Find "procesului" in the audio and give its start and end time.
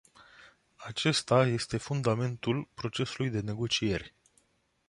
2.75-3.29